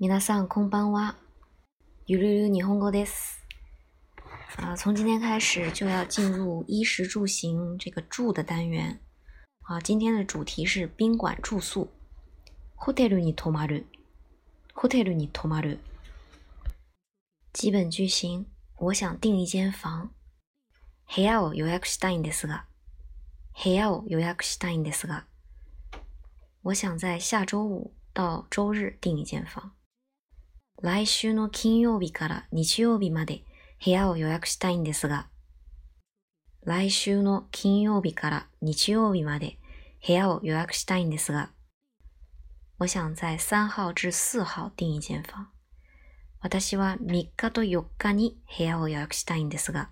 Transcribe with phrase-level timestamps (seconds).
[0.00, 1.16] 皆さんこんばんは。
[2.06, 3.42] ゆるゆる日本語です。
[4.58, 9.00] 啊，从今天开始就要进入衣食住行这个住的单元。
[9.62, 11.88] 啊，今天的主题是宾馆住宿。
[12.74, 13.86] ホテルに泊まる。
[14.74, 15.78] ホテルに泊まる。
[17.54, 18.44] 基本句型：
[18.76, 20.10] 我想订一间房。
[21.14, 22.66] 部屋を予約したいんですが。
[23.62, 25.24] 部屋を予約したいんですが。
[26.62, 29.72] 我想在下周五到周日订一间房。
[30.81, 33.43] 来週の金曜日から日曜日まで
[33.83, 35.27] 部屋を予約したいんですが、
[36.63, 39.57] 来週の金曜日から日曜日まで
[40.05, 41.49] 部屋を予約したいんですが、
[42.77, 45.47] 我想在3号至4号订一間房。
[46.39, 49.89] 私は3日と4日に部屋を予約したいんですが、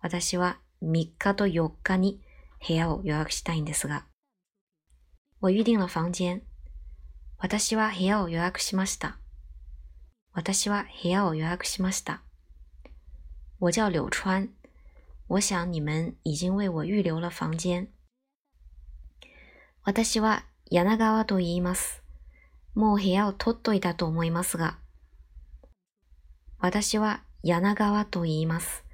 [0.00, 2.20] 私は3日と4日に
[2.66, 4.04] 部屋を予約したいんですが、
[5.40, 6.42] 我預定了房間。
[7.38, 9.20] 私は部屋を予約しました。
[10.36, 12.20] 私は部屋を予約しました。
[13.58, 14.50] 我叫柳川，
[15.28, 17.88] 我想你们已经为我預留了房間。
[19.82, 21.24] 私は柳川。
[21.24, 22.02] と言います。
[22.74, 24.76] もう部屋を取っといたと思いますが。
[26.58, 28.04] 私は柳川。
[28.04, 28.84] と言います。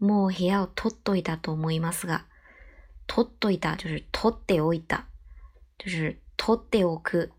[0.00, 2.24] もう部屋を取っといたと思いますが。
[3.06, 5.04] 取っといた就是取っておいた，
[5.78, 7.30] 就是取っておく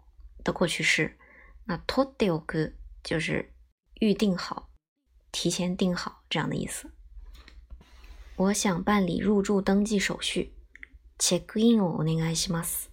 [0.41, 1.11] 的过去式。
[1.67, 3.53] 那取っておく就是
[4.00, 4.70] 预定好、
[5.33, 6.91] 提前订好这样的意思。
[8.36, 10.50] 我想办理入住登記手續。
[11.19, 12.91] チェックインをお願いします。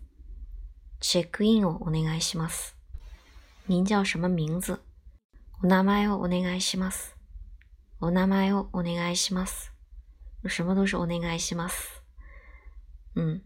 [1.00, 2.76] チェックインをお願いします。
[3.68, 4.80] 您叫什么名字？
[5.64, 7.16] お名前をお願いします。
[8.02, 9.72] お名前をお願いします。
[10.46, 12.02] 什么都是お願いします。
[13.16, 13.42] 嗯，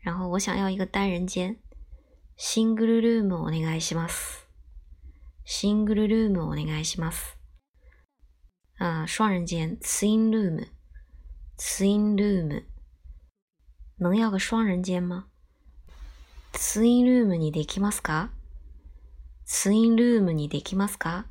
[0.00, 1.56] 然后我想要一个单人间。
[2.36, 4.41] シングルルームをお願いします。
[5.45, 7.37] シングルルームをお願いします。
[8.79, 10.67] 啊，双人间ツインルーム，
[11.57, 12.63] ツインルーム，
[13.99, 15.25] 能要个双人间吗？
[16.53, 18.29] ツインルームにできますか？
[19.45, 21.25] ツインルームにできますか？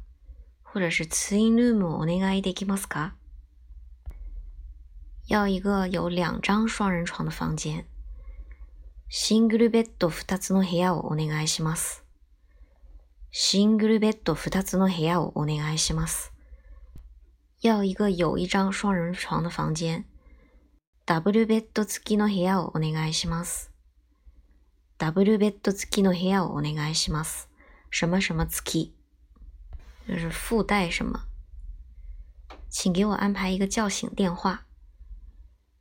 [0.64, 2.86] 或者是ツインルームをお願いできます？
[2.86, 3.14] か？
[5.28, 7.86] 要一个有两张双人床的房间。
[9.08, 12.01] シングルベッド二つの部屋をお願いします。
[13.34, 16.34] シングルベッド二つの部屋をお願いします。
[17.62, 20.04] 要一个有一张双人床的房间。
[21.06, 23.72] ダブルベッド付きの部屋をお願いします。
[24.98, 27.48] ダブルベッド付きの部屋をお願いします。
[27.90, 28.92] 什么什么付き，
[30.06, 31.24] 就是附带什么。
[32.68, 34.66] 请给我安排一个叫醒电话。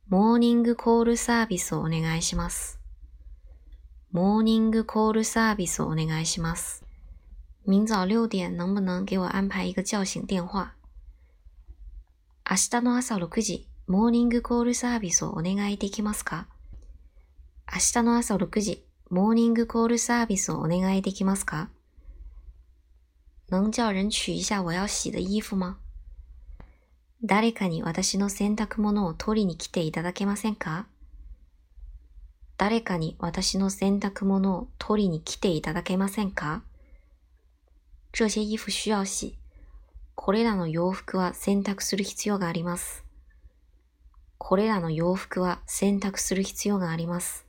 [0.08, 2.78] モーニングコールサービスをお願いします。
[4.10, 6.82] モーニングコールサービスをお願いします。
[7.64, 10.72] 明早六點能不能給我安排一個叫醒電話？
[12.50, 16.48] 明日の朝6時、モーニングコールサービスをお願いできますか？
[17.72, 21.68] 明日の朝6時、モーニングコールサービスをお願いできますか？
[23.48, 25.76] 能叫人取一下我要洗的衣服嗎？
[27.22, 30.86] 誰かに私の洗濯物を取りに来ていただけませんか？
[32.58, 36.64] 誰かに私の洗濯物を取りに来ていただけませんか？
[38.12, 39.38] 这些衣服需要洗。
[40.14, 43.04] これらの洋服は洗濯する必要があります。
[44.36, 47.46] これらの洋服は洗濯する必要があります。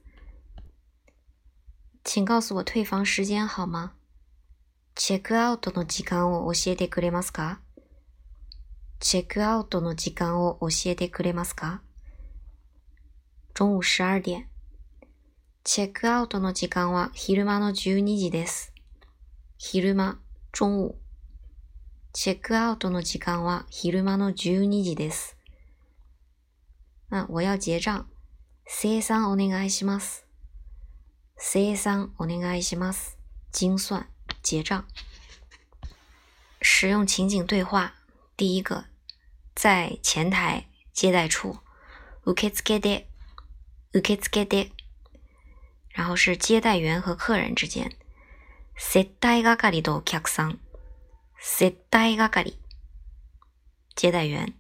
[2.06, 3.92] 請告訴我退房時間好嗎？
[4.96, 7.60] チェックアウトの時間を教えてくれますか？
[9.00, 11.82] チェックアウトの時間を教えてくれますか？
[13.54, 14.48] 中午十二點。
[15.66, 18.74] チェックアウトの時間は昼間の12時です。
[19.58, 20.20] 昼間、
[20.54, 20.96] 中午。
[22.14, 25.36] チェックアウトの時間は昼間の12時です。
[27.10, 28.06] 那我要結賬。
[28.68, 30.28] 生産お願いします。
[31.38, 33.18] 生産お願いします。
[33.52, 34.06] 精算、
[34.44, 34.84] 結賬。
[36.62, 37.96] 使用情景對話。
[38.38, 38.84] 第一個，
[39.56, 41.58] 在前台接待處。
[42.26, 43.08] 受付で、
[43.92, 44.70] 受付で。
[45.90, 47.92] 然後是接待員和客人之間。
[48.76, 50.60] 接待係とお客さん。
[51.40, 52.56] 接待係。
[53.96, 54.54] 接待員。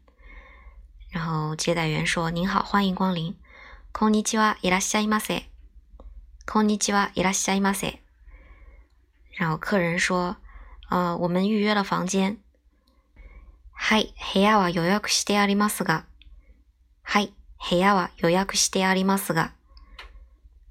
[1.11, 3.35] 然後接待員說：“您好，歡迎光臨。
[3.91, 5.49] こんにちは、いらっしゃいませ。
[6.45, 8.01] こんにちは、いらっしゃいませ。”
[9.39, 10.37] 然後客人說
[10.89, 12.37] ：“呃，我們預約了房間。”
[13.73, 16.05] はい、部屋は予約してありますが。
[17.01, 17.33] はい、
[17.69, 19.53] 部屋は予約してありますが。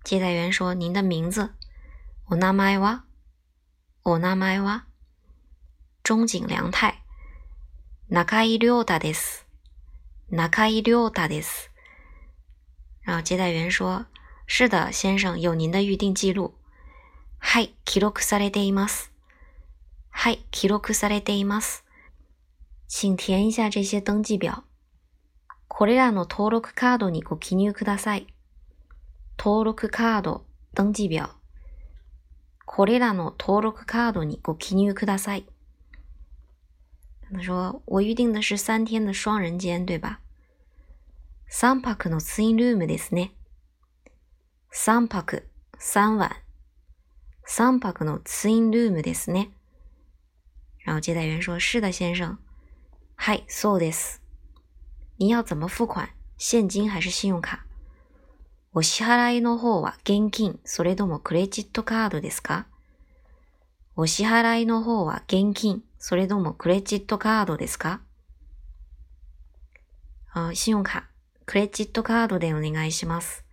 [0.04, 1.50] 接待員說：“您的名字？”
[2.30, 3.02] お名前は？
[4.04, 4.84] お名前は？
[6.02, 6.94] 中井良太。
[8.10, 9.46] 中井良太です。
[10.28, 11.70] 中井良太です。
[13.02, 14.06] 然后接待员说
[14.48, 16.54] ：“是的，先生，有您的预定记录。”
[17.38, 19.12] はい、記録されています。
[20.10, 21.84] はい、記録されています。
[22.88, 24.64] 请填一下这些登记表。
[25.68, 28.26] これらの登録カードにご記入ください。
[29.38, 30.44] 登録カード、
[30.74, 31.40] 登記表。
[32.74, 35.46] これらの登録カードにご記入ください。
[37.30, 40.20] 他说：“我预定的是三天的双人间，对吧？”
[41.50, 43.32] 三泊のツインルームですね。
[44.70, 45.46] 三泊、
[45.78, 46.34] 三晚。
[47.44, 49.50] 三泊のツインルームですね。
[50.82, 52.38] 然后接待员说：“是的，先生。”
[53.16, 54.22] はい、そうです。
[55.18, 56.08] 你要怎么付款？
[56.38, 57.66] 现金还是信用卡？
[58.74, 62.66] お支払いの方は現金、それともクレジットカードですか？
[63.96, 68.00] お支払いの方は現金、それともクレジットカードですか？
[70.32, 71.04] あ、信用卡、
[71.44, 73.44] クレジットカードでお願いします。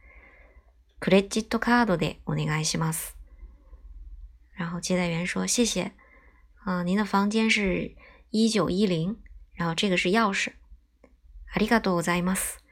[1.02, 3.18] クレジットカードでお願いします。
[4.58, 5.92] 然后接待员说：“谢谢，
[6.64, 7.94] 啊，您的房间是
[8.30, 9.18] 一九一零，
[9.54, 10.54] 然后这个是钥匙。
[11.54, 12.64] ありがとうございます。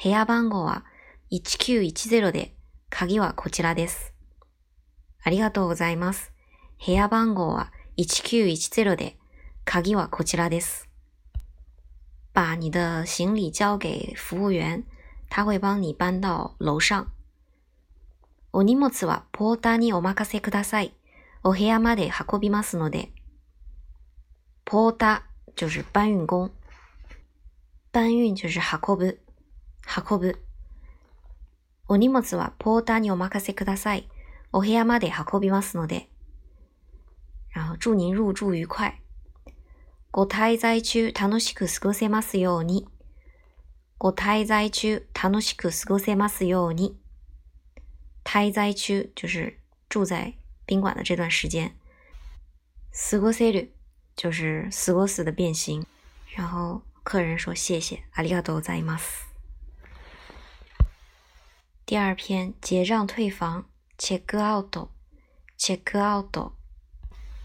[0.00, 0.84] 部屋番号は
[1.32, 2.54] 1910で、
[2.88, 4.14] 鍵はこちらです。
[5.24, 6.32] ありがとうございます。
[6.84, 9.16] 部屋番号は1910で、
[9.64, 10.88] 鍵はこちらです。
[12.32, 14.84] 把你的行李交给服务员，
[15.28, 17.08] 他会帮你搬到楼上。
[18.52, 20.94] お荷物はポーターにお任せください。
[21.42, 23.10] お部屋まで運びますので。
[24.64, 26.50] ポーター就是搬运工，
[27.92, 29.20] 搬运就是運ぶ、
[30.08, 30.45] 運ぶ。
[31.88, 34.08] お荷物はポーターにお任せください。
[34.52, 36.08] お部屋まで運びますので。
[37.54, 39.00] 然后祝您入住愉快。
[40.10, 42.88] ご滞在中楽しく過ごせますように。
[43.98, 46.98] ご滞在中楽しく過ごせますように。
[48.24, 50.34] 滞在中就是住在
[50.66, 51.72] 宾馆的这段时间。
[52.92, 53.72] 過ごせる
[54.16, 55.86] 就是過ごす的变形。
[56.34, 59.25] 然后客人说谢谢，ありがとうございます。
[61.85, 63.65] 第二篇结账退房，
[63.97, 66.53] check out，check out，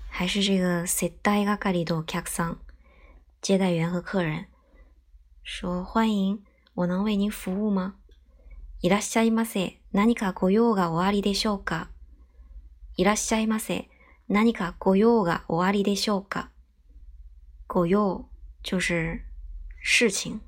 [0.09, 2.59] 还是这个接待係の客さん，
[3.41, 4.47] 接待员和客人
[5.43, 6.43] 说欢迎，
[6.75, 7.95] 我能为您服务吗？
[8.83, 9.79] いらっしゃいませ。
[9.93, 11.89] 何かご用がおありでしょうか？
[12.97, 13.89] いらっしゃいませ。
[14.29, 16.51] 何かご用がおありでしょうか？
[17.67, 18.29] ご用
[18.63, 19.23] 就是
[19.83, 20.41] 事情，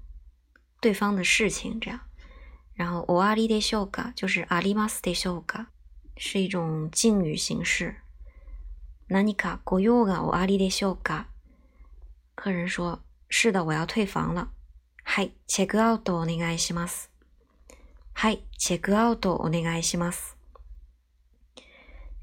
[0.81, 2.00] 对方的事情，这样。
[2.75, 5.67] 然后おありでしょうか就是ありますでしょうか，
[6.17, 7.93] 是一种敬语形式。
[9.09, 11.27] 何かご用がおありでしょうか？
[12.35, 12.99] 客人说
[13.29, 14.49] ：“是的，我要退房了。”
[15.03, 17.11] はい、チェックアウトお願いします。
[18.13, 20.35] はい、チェックアウトお願いします。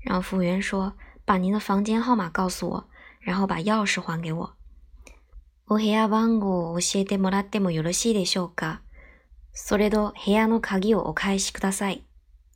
[0.03, 0.95] 然后服务员说
[1.27, 2.89] ：“把您的房间号码告诉我，
[3.21, 4.57] 然后把钥匙还给我。”
[5.69, 8.81] お部屋番号を教えてもらってもよろしいでしょうか？
[9.53, 12.05] それと部屋の鍵をお返しください。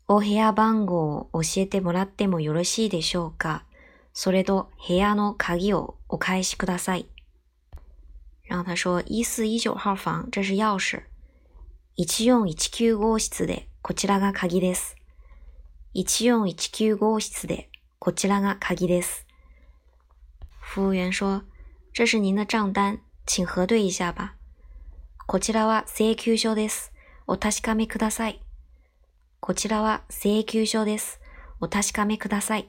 [0.06, 3.64] お部屋番号を教えてもらってもよろしいでしょうか
[4.12, 7.06] それと部屋の鍵をお返しください。
[8.46, 11.04] 然后他说：“一四一九号房，这是钥匙。
[11.96, 14.96] 一四一九号室でこちらが鍵です。
[15.94, 19.26] 一四一九号室でこちらが鍵です。”
[20.60, 21.42] 服务员说
[21.94, 24.36] ：“这是您的账单，请核对一下吧。”
[25.26, 26.92] こちらは請求書です。
[27.26, 28.42] お確かめください。
[29.40, 31.18] こちらは請求書です。
[31.60, 32.68] お確かめください。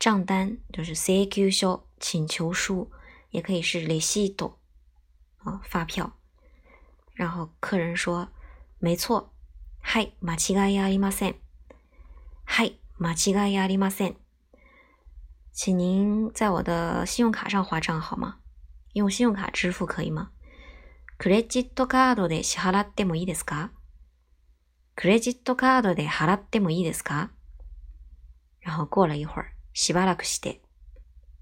[0.00, 2.88] 账单就是請求書、请求書，
[3.30, 4.58] 也可以是レシート
[5.44, 6.12] 啊，发票。
[7.14, 8.28] 然后客人说
[8.80, 9.30] ：“没错。”
[9.80, 11.36] はい、間違いありません。
[12.44, 14.16] はい、間違いありません。
[15.52, 18.38] 请您在我的信用卡上划账好吗？
[18.94, 20.32] 用信用卡支付可以吗？
[21.24, 23.70] クレジットカードで支払ってもいいですか？
[24.94, 27.30] クレジットカードで払ってもいいですか？
[28.62, 30.60] 然后过了一会儿，しばらくして、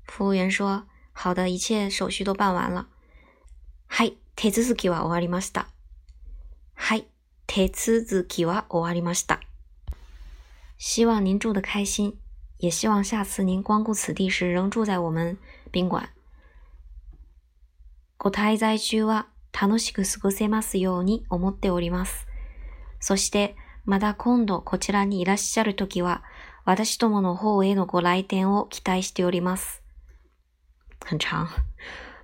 [0.05, 2.87] 服务员说：“好的，一切手续都办完了。”
[3.91, 5.67] はい、手続きは終わりました。
[6.75, 7.09] はい、
[7.49, 9.41] 手続きは終わりました。
[10.79, 12.21] 希望您住得开心，
[12.59, 15.37] 也希望下次您光顾此地时仍住在我们
[15.73, 16.11] 宾馆。
[18.17, 22.27] ご滞在中は楽しく過ごせますように思っております。
[23.01, 26.23] そして、また今度こちらにいらっしゃるときは、
[26.65, 29.83] 私どもの方へのご来店を期待しております。
[31.05, 31.49] 很长。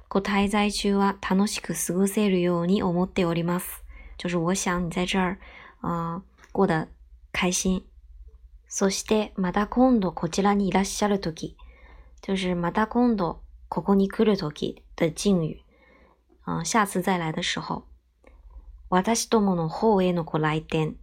[0.08, 3.84] ご滞在中は楽しく過ごせるように思っております。
[4.16, 5.38] 就是我想你在这儿，
[5.82, 6.88] 呃，过得
[7.32, 7.84] 开心。
[8.68, 11.56] そしてまた今度こちらにいらっしゃるとき、
[12.22, 15.60] 就是また今度ここに来るとき的敬语。
[16.48, 17.82] 嗯、下次再来的时候。
[18.88, 20.96] 私どもの方へのご来店。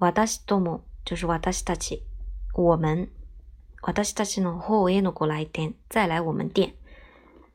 [0.00, 2.02] 私ども就是私たち。
[2.54, 3.08] 我们。
[3.82, 5.76] 私たちの方へのご来店。
[5.88, 6.74] 再来我们店。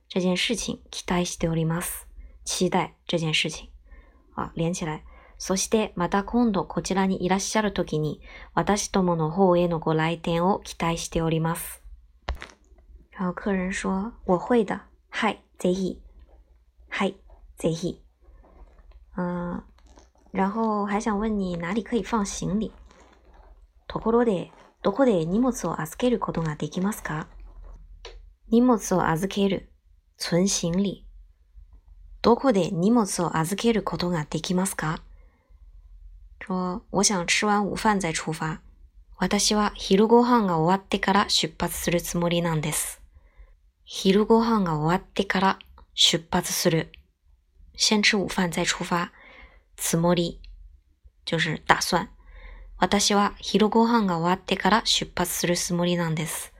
[0.07, 2.07] 这件事情期待しております。
[2.45, 3.67] 期待这件事情。
[4.38, 5.03] あ、連起来。
[5.38, 8.22] そしてまた今度こちらにいらっしゃるときに、
[8.53, 11.83] 私どもの方へのご来店を期待しております。
[13.12, 14.79] 然后客人说：“我会的。”
[15.12, 16.00] はい、ぜひ。
[16.96, 17.16] はい、
[17.58, 18.04] ぜひ。
[19.18, 19.64] 嗯，
[20.32, 22.72] 然后还想问你哪里可以放行李？
[23.88, 24.52] ところで、
[24.84, 27.28] どこで荷物を預けることができますか？
[28.50, 29.72] 荷物を預ける、
[30.20, 31.04] 存行李。
[32.22, 35.00] どこで荷物を預けることができますか？
[36.40, 38.62] 说我想吃完午饭再出发。
[39.18, 43.02] 私は昼ご飯が終わってから出発するつもりなんです。
[43.84, 45.60] 昼ご飯が終わってから
[45.95, 46.93] 出発する。
[47.76, 49.12] 先吃午饭再出发。
[49.76, 50.40] つもり
[51.25, 52.09] 就是打算。
[52.78, 56.52] 私は昼ご飯が終わってから出発するつもりなんです。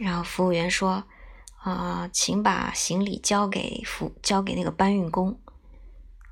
[0.00, 1.04] 然后服务员说：“
[1.58, 5.38] 啊、呃，请把行李交给服交给那个搬运工，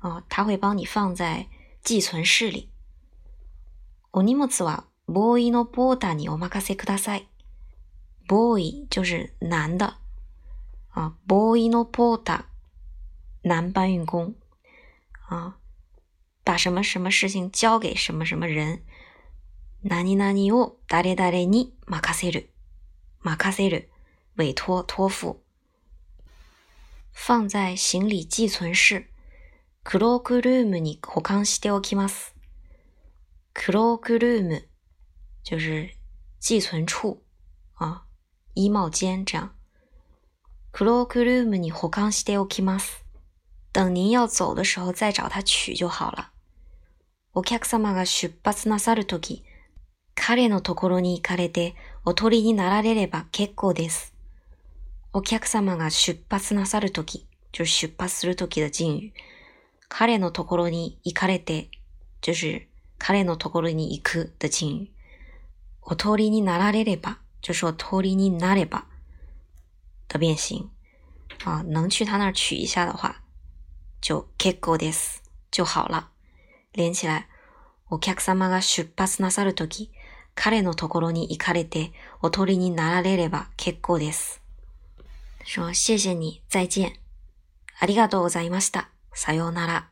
[0.01, 1.47] 哦、呃，他会帮你放在。”
[1.83, 2.69] 寄存室里。
[4.11, 7.27] お荷物はボーイのポーターにお任せください。
[8.27, 9.95] ボーイ就是男的
[10.96, 14.34] 啊，ボーイのポーター，男搬运工
[15.28, 15.58] 啊，
[16.42, 18.82] 把什么什么事情交给什么什么人。
[19.82, 22.48] 何々を誰々に任せる。
[23.20, 23.90] 任せる，
[24.36, 25.42] 委托、托付。
[27.12, 29.06] 放在行李寄存室。
[29.84, 32.34] クロークルームに保管しておきます。
[33.52, 34.66] クロークルーム
[35.44, 35.90] 就是
[36.40, 37.22] 寄存处
[37.74, 38.06] 啊，
[38.54, 39.55] 衣帽间这样。
[40.76, 43.02] クロークルームに保管しておきます。
[43.72, 46.28] 等您要走的时候再找他取就好了。
[47.32, 49.42] お客様が出発なさるとき、
[50.14, 54.12] 彼のところに行かれてお取りになられれば結構です。
[55.14, 59.12] お客様が出発なさるとき、就出発するとき的敬语。
[59.88, 61.70] 彼のところに行かれて、
[62.20, 62.66] 就是
[62.98, 64.90] 彼のところに行く的敬语。
[65.80, 68.84] お通りになられれば，就是お通りになれば
[70.16, 70.70] 的变形。
[71.44, 73.22] 啊，能去他那儿取一下的话，
[74.00, 75.20] 就結構です。
[75.50, 76.10] 就好了。
[76.72, 77.28] 連起来。
[77.88, 79.92] お客様が出発なさるとき、
[80.34, 84.40] 彼のところに行かれて、お通りになられれば結構です。
[85.44, 86.94] 说谢谢你，再见。
[87.78, 88.90] ありがとうございました。
[89.14, 89.88] さようなら。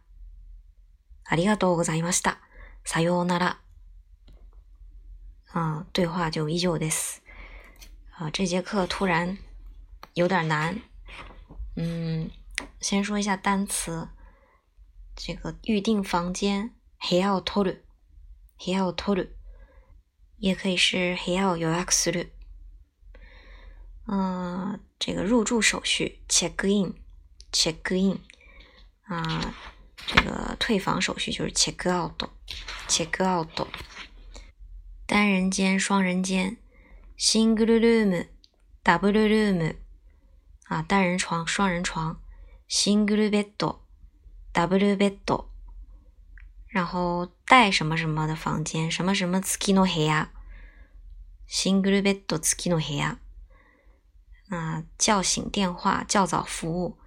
[1.25, 2.41] ありがとうございました。
[2.85, 3.61] さようなら。
[5.55, 7.23] 嗯，对话就依旧です。
[8.19, 9.39] 啊，这节课突然
[10.14, 10.82] 有点难。
[11.76, 12.30] 嗯，
[12.82, 14.10] 先说一下单词。
[15.16, 17.86] 这个预定房间，部屋を取る。
[18.58, 19.36] 部屋を取る。
[20.38, 22.32] 也可以是部屋を予約する。
[24.08, 28.20] 嗯，这个入住手续，check in，check in。
[29.04, 29.54] 啊，
[30.08, 33.68] 这个退房手续就是 check out，check out。
[35.06, 36.58] 单人间、双人间，
[37.18, 39.76] single room，double room。
[40.65, 42.21] 啊，单人床、双人床
[42.69, 45.45] ，single bed，double bed。
[46.69, 53.19] 然后带什么什么的房间，什么什么 ski no hair，single bed ski no hair。
[54.49, 56.99] 啊，叫醒电话、较早服务。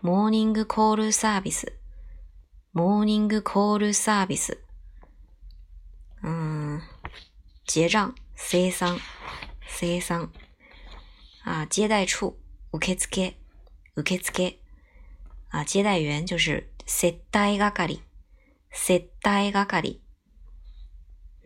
[0.00, 1.76] モーニングコールサービス。
[2.72, 4.64] モーニングコールサービス。
[6.22, 6.80] うん。
[7.66, 8.98] 结账、生産、
[9.66, 10.30] 生産。
[11.44, 12.38] 啊，接待处、
[12.71, 13.33] 受付、
[14.03, 14.57] 受付。
[15.49, 17.99] 啊，接待员就是接待係。
[18.71, 19.99] 接待係。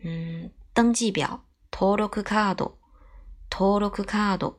[0.02, 2.78] 嗯，登记表、登録カード、
[3.48, 4.58] 登録カード。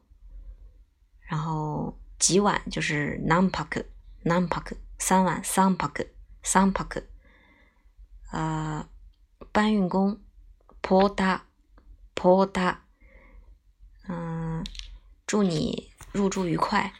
[1.27, 1.97] 然后。
[2.21, 3.83] 几晚就是何泊，
[4.23, 5.89] 何泊，三晚三泊，
[6.43, 7.01] 三泊。
[8.31, 8.87] 呃，
[9.51, 10.19] 搬运工，
[10.83, 11.41] ポーター，
[12.13, 12.77] ポーター。
[14.07, 14.63] 嗯，
[15.25, 16.92] 祝你 入住愉快。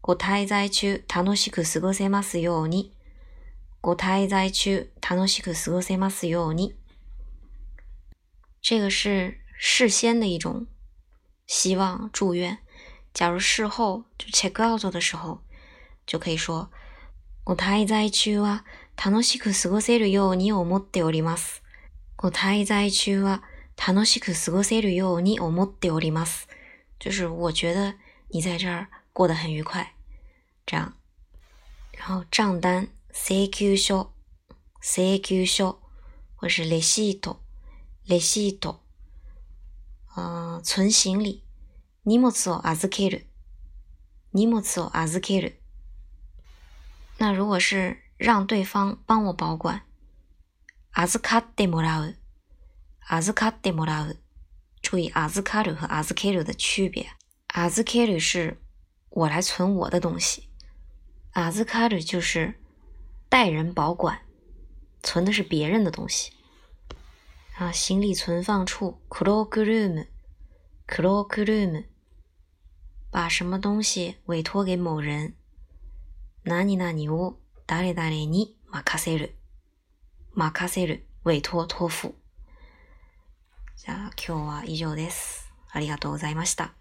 [0.00, 2.92] ご滞在中楽しく過ごせますように。
[3.80, 6.74] ご滞在中楽しく過ごせますように。
[8.62, 10.66] 这个是事先的一种
[11.46, 12.58] 希望祝愿。
[13.12, 15.40] 假如事后就 check out 的时候，
[16.06, 16.70] 就可以说
[17.44, 18.64] ご滞在中は
[18.96, 21.62] 楽しく過ごせるように思っております。
[22.16, 23.42] ご滞在中は
[23.76, 26.48] 楽しく過ごせるように思っております。
[27.00, 27.94] 就是我觉得
[28.31, 29.95] 你在这儿过得很愉快。
[30.65, 30.93] 这样，
[31.91, 34.09] 然后账单請求書、
[34.81, 35.77] 請求書
[36.35, 37.39] 或是レシート、
[38.05, 38.81] レシート。
[40.15, 41.43] 嗯，存行李。
[42.03, 43.27] 荷物を預ける。
[44.33, 45.61] 荷物を預ける。
[47.17, 49.81] 那如果是让对方帮我保管，
[50.93, 52.17] 預かってもらう。
[53.09, 54.19] 預かってもらう。
[54.81, 57.07] 注意預かる和預ける的区别。
[57.51, 58.59] 預ける是
[59.09, 60.47] 我来存我的东西，
[61.33, 62.59] 預かる就是
[63.29, 64.19] 代人保管，
[65.01, 66.31] 存的是别人的东西。
[67.57, 71.85] 啊，行李存放处 （cloakroom），cloakroom，
[73.09, 75.33] 把什么东西委托给某人。
[76.43, 79.35] 何々を誰々に任せる。
[80.33, 82.13] 任せる、委托、托付。
[83.75, 85.51] じゃあ今日は以上です。
[85.71, 86.75] ありがとうございました。